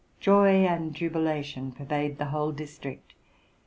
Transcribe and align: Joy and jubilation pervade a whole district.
Joy 0.19 0.65
and 0.65 0.95
jubilation 0.95 1.71
pervade 1.73 2.19
a 2.19 2.25
whole 2.25 2.51
district. 2.51 3.13